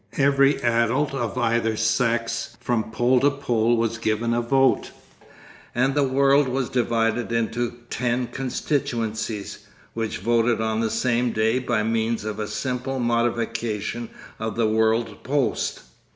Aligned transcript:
Every 0.17 0.59
adult 0.63 1.13
of 1.13 1.37
either 1.37 1.77
sex 1.77 2.57
from 2.59 2.89
pole 2.89 3.19
to 3.19 3.29
pole 3.29 3.77
was 3.77 3.99
given 3.99 4.33
a 4.33 4.41
vote, 4.41 4.89
and 5.75 5.93
the 5.93 6.07
world 6.07 6.47
was 6.47 6.69
divided 6.69 7.31
into 7.31 7.77
ten 7.91 8.25
constituencies, 8.25 9.59
which 9.93 10.17
voted 10.17 10.59
on 10.59 10.79
the 10.79 10.89
same 10.89 11.33
day 11.33 11.59
by 11.59 11.83
means 11.83 12.25
of 12.25 12.39
a 12.39 12.47
simple 12.47 12.97
modification 12.97 14.09
of 14.39 14.55
the 14.55 14.67
world 14.67 15.21
post. 15.21 15.83